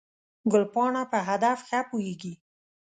[0.51, 2.33] ګلپاڼه په هدف ښه پوهېږي.